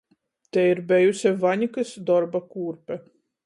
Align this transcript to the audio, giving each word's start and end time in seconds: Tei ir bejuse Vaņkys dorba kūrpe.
Tei 0.57 0.69
ir 0.75 0.81
bejuse 0.93 1.35
Vaņkys 1.45 1.95
dorba 2.11 2.45
kūrpe. 2.57 3.03